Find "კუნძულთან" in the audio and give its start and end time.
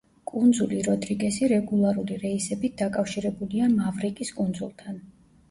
4.41-4.99